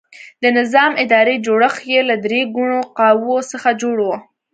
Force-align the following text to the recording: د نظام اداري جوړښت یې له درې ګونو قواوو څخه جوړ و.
د 0.43 0.43
نظام 0.57 0.91
اداري 1.03 1.35
جوړښت 1.45 1.81
یې 1.91 2.01
له 2.09 2.15
درې 2.25 2.41
ګونو 2.55 2.77
قواوو 2.97 3.47
څخه 3.51 3.69
جوړ 3.81 3.97
و. 4.07 4.09